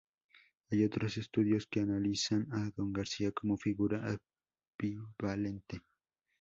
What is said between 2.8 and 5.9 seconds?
García como figura ambivalente.